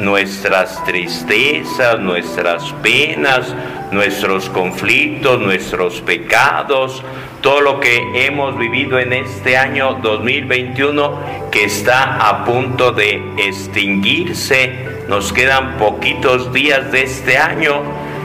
nuestras 0.00 0.82
tristezas, 0.84 2.00
nuestras 2.00 2.72
penas, 2.82 3.54
nuestros 3.92 4.48
conflictos, 4.48 5.40
nuestros 5.40 6.00
pecados, 6.00 7.02
todo 7.40 7.60
lo 7.60 7.80
que 7.80 8.26
hemos 8.26 8.56
vivido 8.58 8.98
en 8.98 9.12
este 9.12 9.56
año 9.56 9.98
2021 10.02 11.50
que 11.50 11.64
está 11.64 12.28
a 12.28 12.44
punto 12.44 12.92
de 12.92 13.22
extinguirse. 13.38 15.04
Nos 15.08 15.32
quedan 15.32 15.76
poquitos 15.76 16.52
días 16.52 16.90
de 16.92 17.02
este 17.02 17.38
año. 17.38 17.82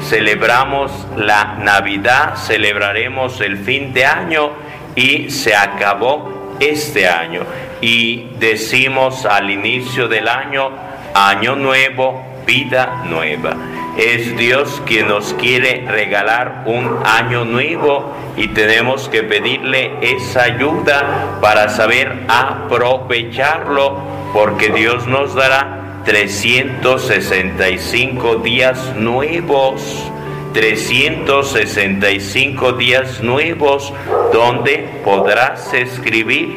Celebramos 0.08 0.91
la 1.17 1.55
Navidad, 1.55 2.36
celebraremos 2.36 3.41
el 3.41 3.58
fin 3.58 3.94
de 3.94 4.05
año 4.05 4.51
y 4.96 5.29
se 5.29 5.55
acabó 5.55 6.35
este 6.59 7.07
año. 7.07 7.41
Y 7.81 8.27
decimos 8.39 9.25
al 9.25 9.50
inicio 9.50 10.07
del 10.07 10.27
año, 10.27 10.69
año 11.13 11.55
nuevo, 11.55 12.24
vida 12.45 13.03
nueva. 13.05 13.55
Es 13.97 14.38
Dios 14.38 14.81
quien 14.85 15.07
nos 15.07 15.33
quiere 15.35 15.85
regalar 15.88 16.63
un 16.65 17.00
año 17.05 17.45
nuevo 17.45 18.13
y 18.35 18.50
tenemos 18.50 19.07
que 19.07 19.24
pedirle 19.24 19.93
esa 20.01 20.43
ayuda 20.43 21.39
para 21.41 21.69
saber 21.69 22.25
aprovecharlo 22.27 23.97
porque 24.33 24.67
Dios 24.69 25.07
nos 25.07 25.33
dará 25.33 26.01
365 26.03 28.35
días 28.35 28.93
nuevos. 28.97 30.12
365 30.55 32.71
días 32.71 33.21
nuevos 33.21 33.93
donde 34.31 35.01
podrás 35.03 35.74
escribir 35.74 36.55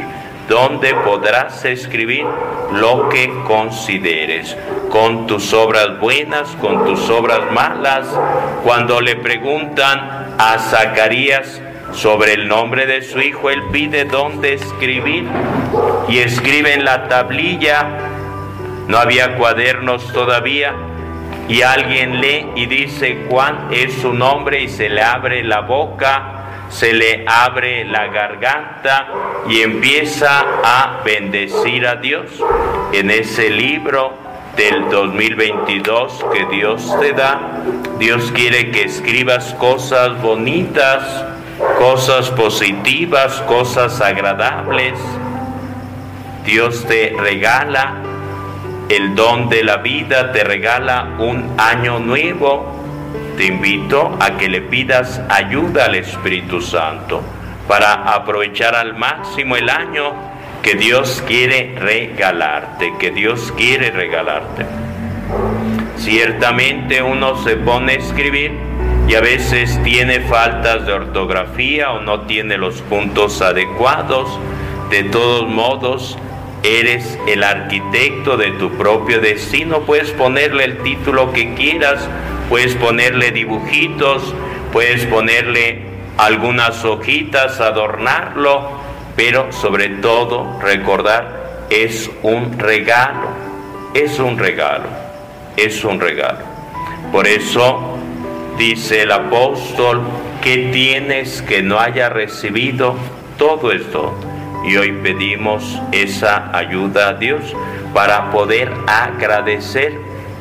donde 0.48 0.94
podrás 0.94 1.64
escribir 1.64 2.24
lo 2.72 3.08
que 3.08 3.28
consideres, 3.44 4.56
con 4.88 5.26
tus 5.26 5.52
obras 5.52 5.98
buenas, 6.00 6.48
con 6.60 6.86
tus 6.86 7.10
obras 7.10 7.50
malas. 7.52 8.06
Cuando 8.62 9.00
le 9.00 9.16
preguntan 9.16 10.36
a 10.38 10.58
Zacarías 10.58 11.60
sobre 11.92 12.34
el 12.34 12.46
nombre 12.46 12.86
de 12.86 13.02
su 13.02 13.20
hijo, 13.20 13.50
él 13.50 13.64
pide 13.72 14.04
dónde 14.04 14.52
escribir 14.54 15.26
y 16.08 16.20
escribe 16.20 16.72
en 16.72 16.84
la 16.84 17.08
tablilla. 17.08 17.88
No 18.86 18.96
había 18.96 19.36
cuadernos 19.36 20.12
todavía 20.12 20.72
y 21.48 21.62
alguien 21.62 22.20
lee 22.20 22.46
y 22.54 22.66
dice 22.66 23.26
cuán 23.28 23.68
es 23.70 23.94
su 23.94 24.12
nombre 24.12 24.62
y 24.62 24.68
se 24.68 24.88
le 24.88 25.02
abre 25.02 25.42
la 25.42 25.60
boca 25.60 26.38
se 26.68 26.92
le 26.92 27.24
abre 27.26 27.84
la 27.84 28.08
garganta 28.08 29.08
y 29.48 29.62
empieza 29.62 30.44
a 30.62 31.00
bendecir 31.04 31.86
a 31.86 31.96
Dios. 31.96 32.30
En 32.92 33.10
ese 33.10 33.50
libro 33.50 34.14
del 34.56 34.88
2022 34.90 36.24
que 36.32 36.46
Dios 36.46 36.94
te 37.00 37.12
da, 37.12 37.62
Dios 37.98 38.30
quiere 38.32 38.70
que 38.70 38.84
escribas 38.84 39.54
cosas 39.54 40.20
bonitas, 40.20 41.24
cosas 41.78 42.30
positivas, 42.30 43.40
cosas 43.42 44.00
agradables. 44.00 44.98
Dios 46.44 46.84
te 46.86 47.14
regala 47.18 48.07
el 48.88 49.14
don 49.14 49.48
de 49.48 49.64
la 49.64 49.78
vida, 49.78 50.32
te 50.32 50.44
regala 50.44 51.16
un 51.18 51.54
año 51.58 51.98
nuevo 51.98 52.78
te 53.38 53.46
invito 53.46 54.18
a 54.18 54.36
que 54.36 54.48
le 54.48 54.60
pidas 54.62 55.22
ayuda 55.28 55.84
al 55.84 55.94
Espíritu 55.94 56.60
Santo 56.60 57.22
para 57.68 58.12
aprovechar 58.12 58.74
al 58.74 58.96
máximo 58.96 59.54
el 59.54 59.70
año 59.70 60.12
que 60.60 60.74
Dios 60.74 61.22
quiere 61.24 61.76
regalarte, 61.78 62.94
que 62.98 63.12
Dios 63.12 63.52
quiere 63.56 63.92
regalarte. 63.92 64.66
Ciertamente 65.98 67.00
uno 67.00 67.40
se 67.44 67.54
pone 67.54 67.92
a 67.92 67.96
escribir 67.98 68.58
y 69.06 69.14
a 69.14 69.20
veces 69.20 69.80
tiene 69.84 70.18
faltas 70.18 70.84
de 70.84 70.94
ortografía 70.94 71.92
o 71.92 72.00
no 72.00 72.22
tiene 72.22 72.58
los 72.58 72.82
puntos 72.82 73.40
adecuados. 73.40 74.36
De 74.90 75.04
todos 75.04 75.48
modos, 75.48 76.18
eres 76.62 77.18
el 77.26 77.44
arquitecto 77.44 78.36
de 78.36 78.52
tu 78.52 78.70
propio 78.76 79.20
destino. 79.20 79.80
Puedes 79.80 80.10
ponerle 80.10 80.64
el 80.64 80.78
título 80.78 81.32
que 81.32 81.54
quieras 81.54 82.08
puedes 82.48 82.74
ponerle 82.76 83.30
dibujitos, 83.30 84.34
puedes 84.72 85.04
ponerle 85.06 85.82
algunas 86.16 86.84
hojitas, 86.84 87.60
adornarlo, 87.60 88.70
pero 89.16 89.52
sobre 89.52 89.88
todo 89.88 90.58
recordar, 90.60 91.66
es 91.70 92.10
un 92.22 92.58
regalo, 92.58 93.28
es 93.94 94.18
un 94.18 94.38
regalo, 94.38 94.88
es 95.56 95.84
un 95.84 96.00
regalo. 96.00 96.40
Por 97.12 97.26
eso 97.26 97.98
dice 98.56 99.02
el 99.02 99.12
apóstol, 99.12 100.02
que 100.42 100.70
tienes 100.72 101.42
que 101.42 101.62
no 101.62 101.78
haya 101.78 102.08
recibido? 102.08 102.96
Todo 103.36 103.72
esto. 103.72 104.14
Y 104.64 104.76
hoy 104.76 104.92
pedimos 104.92 105.80
esa 105.92 106.56
ayuda 106.56 107.08
a 107.08 107.14
Dios 107.14 107.54
para 107.94 108.30
poder 108.30 108.72
agradecer 108.86 109.98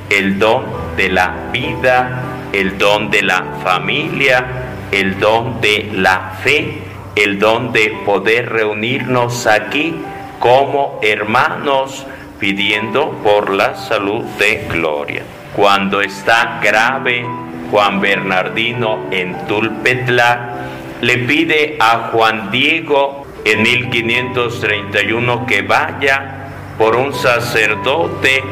el 0.09 0.39
don 0.39 0.65
de 0.95 1.09
la 1.09 1.33
vida, 1.51 2.23
el 2.53 2.77
don 2.77 3.09
de 3.09 3.21
la 3.21 3.43
familia, 3.63 4.45
el 4.91 5.19
don 5.19 5.61
de 5.61 5.89
la 5.93 6.39
fe, 6.43 6.79
el 7.15 7.39
don 7.39 7.71
de 7.71 7.95
poder 8.05 8.49
reunirnos 8.49 9.47
aquí 9.47 9.95
como 10.39 10.99
hermanos 11.01 12.05
pidiendo 12.39 13.11
por 13.23 13.49
la 13.49 13.75
salud 13.75 14.23
de 14.39 14.67
Gloria. 14.69 15.23
Cuando 15.55 16.01
está 16.01 16.59
grave 16.61 17.25
Juan 17.71 17.99
Bernardino 17.99 19.07
en 19.11 19.47
Tulpetla, 19.47 20.53
le 21.01 21.17
pide 21.19 21.77
a 21.79 22.09
Juan 22.11 22.49
Diego 22.51 23.26
en 23.45 23.61
1531 23.61 25.45
que 25.45 25.61
vaya 25.61 26.75
por 26.77 26.95
un 26.95 27.13
sacerdote 27.13 28.43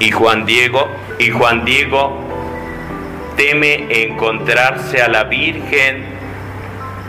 y 0.00 0.10
Juan 0.10 0.46
Diego 0.46 0.88
y 1.18 1.30
Juan 1.30 1.64
Diego 1.64 2.24
teme 3.36 3.86
encontrarse 4.04 5.02
a 5.02 5.08
la 5.08 5.24
Virgen 5.24 6.04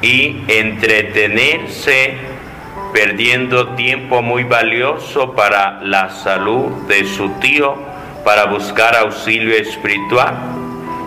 y 0.01 0.43
entretenerse 0.47 2.13
perdiendo 2.93 3.75
tiempo 3.75 4.21
muy 4.21 4.43
valioso 4.43 5.33
para 5.33 5.81
la 5.81 6.09
salud 6.09 6.87
de 6.87 7.05
su 7.05 7.29
tío 7.39 7.75
para 8.23 8.45
buscar 8.45 8.95
auxilio 8.95 9.55
espiritual. 9.55 10.35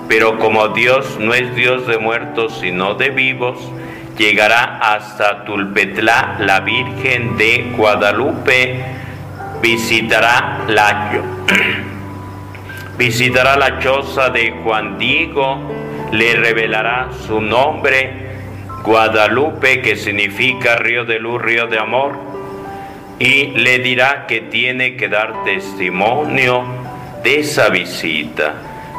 Pero 0.09 0.38
como 0.38 0.68
Dios 0.68 1.18
no 1.18 1.35
es 1.35 1.55
Dios 1.55 1.87
de 1.87 1.98
muertos 1.98 2.59
sino 2.61 2.94
de 2.94 3.11
vivos, 3.11 3.59
llegará 4.18 4.78
hasta 4.83 5.44
Tulpetlá. 5.44 6.37
La 6.40 6.61
Virgen 6.61 7.38
de 7.38 7.72
Guadalupe, 7.76 8.85
visitará 9.62 10.64
la 10.66 11.12
visitará 12.98 13.57
la 13.57 13.78
choza 13.78 14.28
de 14.31 14.50
Juan 14.62 14.98
Diego, 14.98 15.59
le 16.11 16.35
revelará 16.35 17.09
su 17.26 17.40
nombre, 17.40 18.26
Guadalupe, 18.83 19.81
que 19.81 19.96
significa 19.96 20.76
río 20.76 21.04
de 21.04 21.18
luz, 21.20 21.40
río 21.40 21.66
de 21.68 21.78
amor, 21.78 22.18
y 23.18 23.46
le 23.46 23.78
dirá 23.78 24.26
que 24.26 24.42
tiene 24.42 24.96
que 24.96 25.09
dar 25.09 25.44
testimonio 25.44 26.64
de 27.22 27.40
esa 27.40 27.68
visita, 27.68 28.54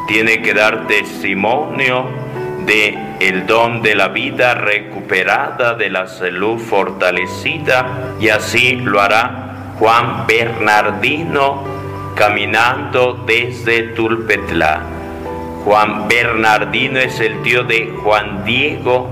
tiene 0.07 0.41
que 0.41 0.53
dar 0.53 0.87
testimonio 0.87 2.28
el 2.69 3.47
don 3.47 3.81
de 3.81 3.95
la 3.95 4.09
vida 4.09 4.53
recuperada, 4.53 5.73
de 5.73 5.89
la 5.89 6.07
salud 6.07 6.59
fortalecida, 6.59 8.15
y 8.19 8.29
así 8.29 8.75
lo 8.75 9.01
hará 9.01 9.73
Juan 9.79 10.27
Bernardino 10.27 11.63
caminando 12.15 13.23
desde 13.25 13.83
Tulpetla. 13.93 14.81
Juan 15.65 16.07
Bernardino 16.07 16.99
es 16.99 17.19
el 17.19 17.41
tío 17.41 17.63
de 17.63 17.87
Juan 18.03 18.45
Diego, 18.45 19.09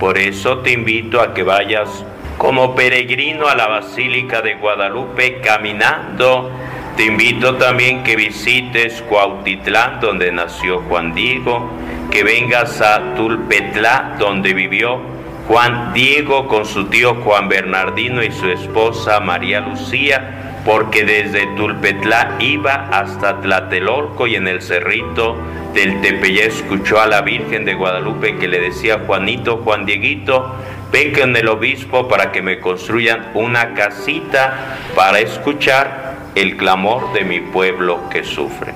por 0.00 0.18
eso 0.18 0.58
te 0.58 0.72
invito 0.72 1.20
a 1.20 1.34
que 1.34 1.42
vayas 1.42 2.04
como 2.36 2.74
peregrino 2.74 3.48
a 3.48 3.54
la 3.54 3.68
Basílica 3.68 4.42
de 4.42 4.54
Guadalupe 4.54 5.40
caminando. 5.40 6.50
Te 6.96 7.04
invito 7.04 7.56
también 7.56 8.02
que 8.02 8.16
visites 8.16 9.02
Cuautitlán, 9.02 10.00
donde 10.00 10.32
nació 10.32 10.80
Juan 10.88 11.14
Diego, 11.14 11.70
que 12.10 12.22
vengas 12.24 12.80
a 12.80 13.14
Tulpetla, 13.14 14.16
donde 14.18 14.54
vivió 14.54 15.00
Juan 15.46 15.92
Diego 15.94 16.46
con 16.46 16.66
su 16.66 16.86
tío 16.86 17.14
Juan 17.16 17.48
Bernardino 17.48 18.22
y 18.22 18.30
su 18.32 18.48
esposa 18.48 19.20
María 19.20 19.60
Lucía, 19.60 20.60
porque 20.64 21.04
desde 21.04 21.46
Tulpetlá 21.56 22.36
iba 22.38 22.88
hasta 22.90 23.40
Tlatelolco 23.40 24.26
y 24.26 24.36
en 24.36 24.48
el 24.48 24.60
cerrito 24.60 25.36
del 25.72 26.00
Tepeyé 26.00 26.46
escuchó 26.46 27.00
a 27.00 27.06
la 27.06 27.22
Virgen 27.22 27.64
de 27.64 27.74
Guadalupe 27.74 28.36
que 28.36 28.48
le 28.48 28.60
decía 28.60 29.00
Juanito, 29.06 29.62
Juan 29.64 29.86
Dieguito, 29.86 30.54
ven 30.92 31.14
con 31.14 31.36
el 31.36 31.48
obispo 31.48 32.08
para 32.08 32.32
que 32.32 32.42
me 32.42 32.60
construyan 32.60 33.30
una 33.34 33.74
casita 33.74 34.76
para 34.94 35.20
escuchar 35.20 36.16
el 36.34 36.56
clamor 36.56 37.12
de 37.12 37.24
mi 37.24 37.40
pueblo 37.40 38.08
que 38.10 38.24
sufre. 38.24 38.74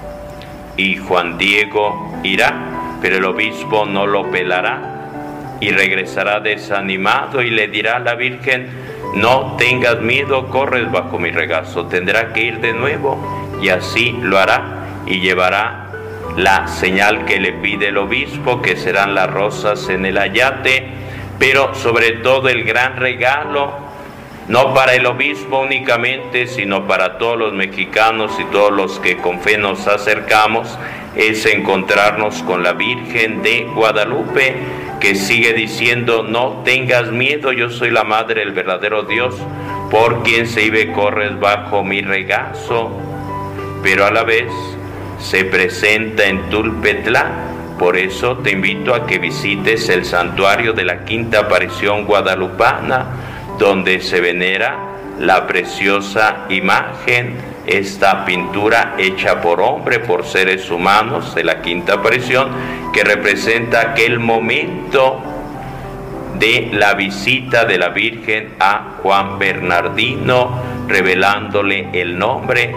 Y 0.76 0.96
Juan 0.96 1.38
Diego 1.38 2.18
irá, 2.22 2.71
pero 3.02 3.16
el 3.16 3.24
obispo 3.24 3.84
no 3.84 4.06
lo 4.06 4.30
pelará 4.30 5.58
y 5.60 5.70
regresará 5.70 6.40
desanimado 6.40 7.42
y 7.42 7.50
le 7.50 7.68
dirá 7.68 7.96
a 7.96 7.98
la 7.98 8.14
Virgen, 8.14 8.68
no 9.14 9.56
tengas 9.58 10.00
miedo, 10.00 10.48
corres 10.48 10.90
bajo 10.90 11.18
mi 11.18 11.30
regazo, 11.30 11.86
tendrá 11.86 12.32
que 12.32 12.44
ir 12.44 12.60
de 12.60 12.72
nuevo 12.72 13.58
y 13.60 13.68
así 13.68 14.16
lo 14.22 14.38
hará 14.38 15.02
y 15.06 15.20
llevará 15.20 15.90
la 16.36 16.66
señal 16.68 17.24
que 17.26 17.38
le 17.38 17.52
pide 17.52 17.88
el 17.88 17.98
obispo, 17.98 18.62
que 18.62 18.76
serán 18.76 19.14
las 19.14 19.30
rosas 19.30 19.88
en 19.88 20.06
el 20.06 20.16
ayate, 20.16 20.88
pero 21.38 21.74
sobre 21.74 22.12
todo 22.12 22.48
el 22.48 22.64
gran 22.64 22.96
regalo, 22.96 23.81
no 24.48 24.74
para 24.74 24.94
el 24.94 25.06
obispo 25.06 25.60
únicamente, 25.60 26.46
sino 26.46 26.86
para 26.86 27.18
todos 27.18 27.38
los 27.38 27.52
mexicanos 27.52 28.32
y 28.40 28.44
todos 28.46 28.72
los 28.72 28.98
que 28.98 29.16
con 29.16 29.40
fe 29.40 29.58
nos 29.58 29.86
acercamos, 29.86 30.78
es 31.14 31.46
encontrarnos 31.46 32.42
con 32.42 32.62
la 32.62 32.72
Virgen 32.72 33.42
de 33.42 33.64
Guadalupe, 33.74 34.56
que 35.00 35.14
sigue 35.14 35.52
diciendo, 35.52 36.22
no 36.22 36.62
tengas 36.64 37.10
miedo, 37.10 37.52
yo 37.52 37.70
soy 37.70 37.90
la 37.90 38.04
madre 38.04 38.40
del 38.40 38.52
verdadero 38.52 39.02
Dios, 39.02 39.34
por 39.90 40.22
quien 40.22 40.46
se 40.46 40.62
iba 40.62 40.92
corres 40.94 41.38
bajo 41.38 41.84
mi 41.84 42.02
regazo, 42.02 42.90
pero 43.82 44.06
a 44.06 44.10
la 44.10 44.22
vez 44.22 44.50
se 45.18 45.44
presenta 45.44 46.24
en 46.26 46.48
Tulpetla. 46.50 47.48
Por 47.78 47.96
eso 47.96 48.38
te 48.38 48.52
invito 48.52 48.94
a 48.94 49.06
que 49.06 49.18
visites 49.18 49.88
el 49.88 50.04
santuario 50.04 50.72
de 50.72 50.84
la 50.84 51.04
quinta 51.04 51.40
aparición 51.40 52.04
guadalupana, 52.04 53.06
donde 53.58 54.00
se 54.00 54.20
venera 54.20 54.92
la 55.18 55.46
preciosa 55.46 56.46
imagen, 56.48 57.36
esta 57.66 58.24
pintura 58.24 58.94
hecha 58.98 59.40
por 59.40 59.60
hombre, 59.60 60.00
por 60.00 60.24
seres 60.24 60.70
humanos 60.70 61.34
de 61.34 61.44
la 61.44 61.62
quinta 61.62 61.94
aparición, 61.94 62.48
que 62.92 63.04
representa 63.04 63.80
aquel 63.80 64.18
momento 64.18 65.20
de 66.38 66.70
la 66.72 66.94
visita 66.94 67.64
de 67.64 67.78
la 67.78 67.90
Virgen 67.90 68.54
a 68.58 68.96
Juan 69.02 69.38
Bernardino, 69.38 70.60
revelándole 70.88 71.88
el 71.92 72.18
nombre, 72.18 72.74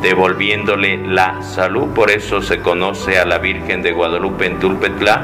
devolviéndole 0.00 0.96
la 1.08 1.42
salud. 1.42 1.88
Por 1.92 2.10
eso 2.10 2.40
se 2.40 2.60
conoce 2.60 3.18
a 3.18 3.24
la 3.24 3.38
Virgen 3.38 3.82
de 3.82 3.92
Guadalupe 3.92 4.46
en 4.46 4.60
Tulpetlán 4.60 5.22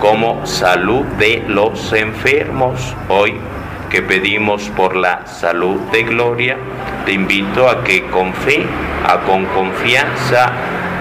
como 0.00 0.44
salud 0.44 1.04
de 1.18 1.44
los 1.46 1.92
enfermos. 1.92 2.94
Hoy 3.08 3.34
que 3.92 4.00
pedimos 4.00 4.70
por 4.70 4.96
la 4.96 5.26
salud 5.26 5.78
de 5.92 6.02
gloria, 6.04 6.56
te 7.04 7.12
invito 7.12 7.68
a 7.68 7.84
que 7.84 8.04
con 8.06 8.32
fe, 8.32 8.64
a 9.06 9.20
con 9.20 9.44
confianza 9.44 10.50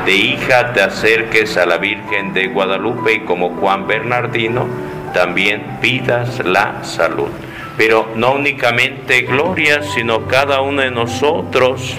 de 0.06 0.14
hija 0.14 0.74
te 0.74 0.82
acerques 0.82 1.56
a 1.56 1.66
la 1.66 1.78
Virgen 1.78 2.34
de 2.34 2.48
Guadalupe 2.48 3.14
y 3.14 3.20
como 3.22 3.52
Juan 3.52 3.88
Bernardino 3.88 4.68
también 5.14 5.78
pidas 5.80 6.44
la 6.44 6.84
salud. 6.84 7.30
Pero 7.78 8.10
no 8.16 8.34
únicamente 8.34 9.22
gloria, 9.22 9.84
sino 9.84 10.28
cada 10.28 10.60
uno 10.60 10.82
de 10.82 10.92
nosotros, 10.92 11.96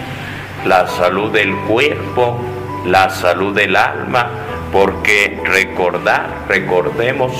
la 0.66 0.86
salud 0.88 1.32
del 1.32 1.54
cuerpo, 1.56 2.38
la 2.84 3.08
salud 3.08 3.54
del 3.54 3.76
alma, 3.76 4.28
porque 4.70 5.40
recordar, 5.42 6.44
recordemos, 6.48 7.32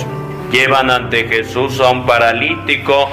llevan 0.51 0.89
ante 0.89 1.27
Jesús 1.27 1.79
a 1.79 1.91
un 1.91 2.05
paralítico, 2.05 3.09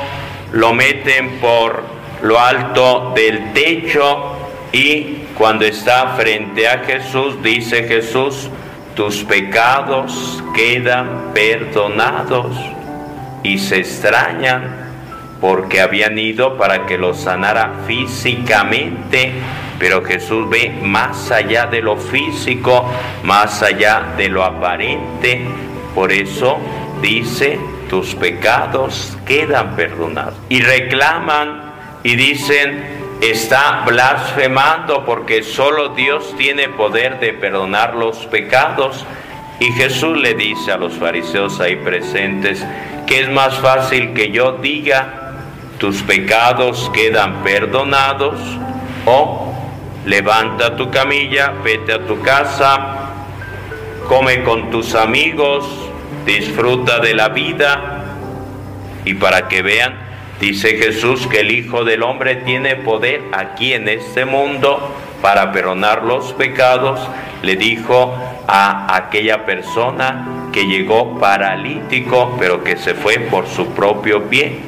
lo 0.52 0.72
meten 0.72 1.38
por 1.40 1.82
lo 2.22 2.38
alto 2.38 3.12
del 3.14 3.52
techo 3.52 4.36
y 4.72 5.24
cuando 5.36 5.64
está 5.64 6.14
frente 6.16 6.68
a 6.68 6.78
Jesús, 6.80 7.42
dice 7.42 7.84
Jesús, 7.84 8.48
tus 8.94 9.24
pecados 9.24 10.42
quedan 10.54 11.32
perdonados 11.32 12.56
y 13.42 13.58
se 13.58 13.78
extrañan 13.78 14.90
porque 15.40 15.80
habían 15.80 16.18
ido 16.18 16.58
para 16.58 16.84
que 16.84 16.98
los 16.98 17.20
sanara 17.20 17.72
físicamente, 17.86 19.32
pero 19.78 20.04
Jesús 20.04 20.48
ve 20.50 20.78
más 20.82 21.30
allá 21.30 21.66
de 21.66 21.80
lo 21.80 21.96
físico, 21.96 22.84
más 23.24 23.62
allá 23.62 24.12
de 24.18 24.28
lo 24.28 24.44
aparente, 24.44 25.40
por 25.94 26.12
eso 26.12 26.58
dice, 27.00 27.58
tus 27.90 28.14
pecados 28.14 29.18
quedan 29.26 29.74
perdonados. 29.74 30.34
Y 30.48 30.62
reclaman 30.62 31.72
y 32.04 32.14
dicen, 32.14 33.18
está 33.20 33.82
blasfemando 33.84 35.04
porque 35.04 35.42
solo 35.42 35.88
Dios 35.88 36.34
tiene 36.38 36.68
poder 36.68 37.18
de 37.18 37.32
perdonar 37.32 37.96
los 37.96 38.16
pecados. 38.26 39.04
Y 39.58 39.72
Jesús 39.72 40.16
le 40.16 40.34
dice 40.34 40.70
a 40.70 40.78
los 40.78 40.94
fariseos 40.94 41.60
ahí 41.60 41.76
presentes 41.76 42.64
que 43.08 43.22
es 43.22 43.28
más 43.28 43.58
fácil 43.58 44.14
que 44.14 44.30
yo 44.30 44.52
diga, 44.52 45.32
tus 45.78 46.00
pecados 46.02 46.88
quedan 46.94 47.42
perdonados, 47.42 48.38
o 49.04 49.52
levanta 50.06 50.76
tu 50.76 50.92
camilla, 50.92 51.54
vete 51.64 51.94
a 51.94 52.06
tu 52.06 52.20
casa, 52.22 53.10
come 54.06 54.44
con 54.44 54.70
tus 54.70 54.94
amigos, 54.94 55.89
disfruta 56.24 57.00
de 57.00 57.14
la 57.14 57.28
vida, 57.28 58.04
y 59.04 59.14
para 59.14 59.48
que 59.48 59.62
vean 59.62 60.10
Dice 60.40 60.78
Jesús 60.78 61.26
que 61.26 61.40
el 61.40 61.50
Hijo 61.50 61.84
del 61.84 62.02
Hombre 62.02 62.36
tiene 62.36 62.74
poder 62.74 63.20
aquí 63.32 63.74
en 63.74 63.88
este 63.88 64.24
mundo 64.24 64.96
para 65.20 65.52
perdonar 65.52 66.02
los 66.02 66.32
pecados. 66.32 66.98
Le 67.42 67.56
dijo 67.56 68.14
a 68.48 68.96
aquella 68.96 69.44
persona 69.44 70.48
que 70.50 70.66
llegó 70.66 71.18
paralítico, 71.18 72.36
pero 72.40 72.64
que 72.64 72.78
se 72.78 72.94
fue 72.94 73.18
por 73.18 73.46
su 73.48 73.66
propio 73.74 74.30
pie. 74.30 74.60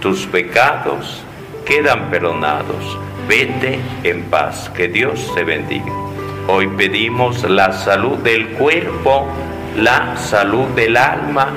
Tus 0.00 0.26
pecados 0.26 1.22
quedan 1.64 2.10
perdonados. 2.10 2.98
Vete 3.28 3.78
en 4.02 4.24
paz. 4.24 4.72
Que 4.74 4.88
Dios 4.88 5.32
te 5.36 5.44
bendiga. 5.44 5.92
Hoy 6.48 6.66
pedimos 6.66 7.44
la 7.44 7.72
salud 7.72 8.18
del 8.18 8.48
cuerpo, 8.48 9.28
la 9.76 10.16
salud 10.16 10.66
del 10.76 10.96
alma, 10.96 11.48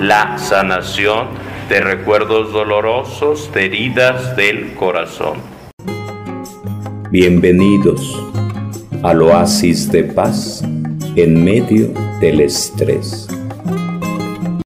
la 0.00 0.38
sanación 0.38 1.28
de 1.68 1.80
recuerdos 1.80 2.52
dolorosos, 2.52 3.52
de 3.52 3.66
heridas 3.66 4.36
del 4.36 4.74
corazón. 4.74 5.38
Bienvenidos 7.10 8.18
al 9.02 9.22
oasis 9.22 9.90
de 9.92 10.04
paz 10.04 10.62
en 11.14 11.44
medio 11.44 11.92
del 12.20 12.40
estrés. 12.40 13.27